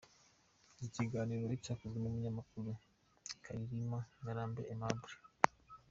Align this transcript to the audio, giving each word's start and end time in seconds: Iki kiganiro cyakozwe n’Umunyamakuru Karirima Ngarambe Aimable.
Iki 0.73 0.87
kiganiro 0.95 1.47
cyakozwe 1.63 1.97
n’Umunyamakuru 1.99 2.69
Karirima 3.43 3.99
Ngarambe 4.19 4.61
Aimable. 4.73 5.15